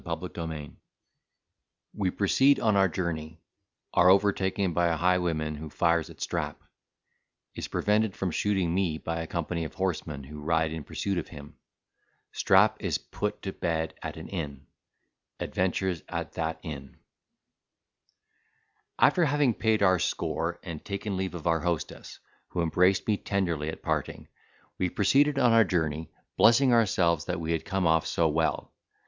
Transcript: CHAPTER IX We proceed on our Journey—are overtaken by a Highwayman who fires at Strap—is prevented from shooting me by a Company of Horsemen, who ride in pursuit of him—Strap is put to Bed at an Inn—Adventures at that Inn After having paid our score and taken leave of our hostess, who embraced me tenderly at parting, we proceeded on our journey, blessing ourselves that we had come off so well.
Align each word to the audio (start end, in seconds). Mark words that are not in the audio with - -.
CHAPTER 0.03 0.51
IX 0.51 0.73
We 1.93 2.09
proceed 2.09 2.59
on 2.59 2.75
our 2.75 2.87
Journey—are 2.89 4.09
overtaken 4.09 4.73
by 4.73 4.87
a 4.87 4.95
Highwayman 4.97 5.53
who 5.53 5.69
fires 5.69 6.09
at 6.09 6.19
Strap—is 6.21 7.67
prevented 7.67 8.15
from 8.15 8.31
shooting 8.31 8.73
me 8.73 8.97
by 8.97 9.21
a 9.21 9.27
Company 9.27 9.63
of 9.63 9.75
Horsemen, 9.75 10.23
who 10.23 10.41
ride 10.41 10.71
in 10.71 10.83
pursuit 10.85 11.19
of 11.19 11.27
him—Strap 11.27 12.77
is 12.79 12.97
put 12.97 13.43
to 13.43 13.53
Bed 13.53 13.93
at 14.01 14.17
an 14.17 14.27
Inn—Adventures 14.29 16.01
at 16.09 16.31
that 16.33 16.57
Inn 16.63 16.97
After 18.97 19.25
having 19.25 19.53
paid 19.53 19.83
our 19.83 19.99
score 19.99 20.59
and 20.63 20.83
taken 20.83 21.15
leave 21.15 21.35
of 21.35 21.45
our 21.45 21.59
hostess, 21.59 22.17
who 22.47 22.63
embraced 22.63 23.05
me 23.07 23.17
tenderly 23.17 23.69
at 23.69 23.83
parting, 23.83 24.27
we 24.79 24.89
proceeded 24.89 25.37
on 25.37 25.51
our 25.51 25.63
journey, 25.63 26.09
blessing 26.37 26.73
ourselves 26.73 27.25
that 27.25 27.39
we 27.39 27.51
had 27.51 27.63
come 27.65 27.85
off 27.85 28.07
so 28.07 28.27
well. 28.27 28.73